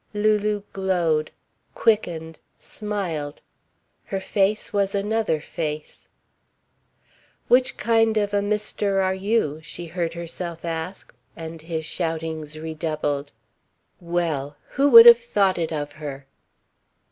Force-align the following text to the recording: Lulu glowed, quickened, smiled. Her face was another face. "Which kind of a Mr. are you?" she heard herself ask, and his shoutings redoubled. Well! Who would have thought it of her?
Lulu 0.15 0.63
glowed, 0.73 1.29
quickened, 1.75 2.39
smiled. 2.59 3.43
Her 4.05 4.19
face 4.19 4.73
was 4.73 4.95
another 4.95 5.39
face. 5.39 6.07
"Which 7.47 7.77
kind 7.77 8.17
of 8.17 8.33
a 8.33 8.39
Mr. 8.39 9.03
are 9.05 9.13
you?" 9.13 9.59
she 9.61 9.85
heard 9.85 10.15
herself 10.15 10.65
ask, 10.65 11.13
and 11.35 11.61
his 11.61 11.85
shoutings 11.85 12.57
redoubled. 12.57 13.31
Well! 13.99 14.57
Who 14.69 14.89
would 14.89 15.05
have 15.05 15.19
thought 15.19 15.59
it 15.59 15.71
of 15.71 15.91
her? 15.91 16.25